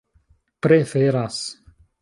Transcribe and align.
preferas 0.59 1.55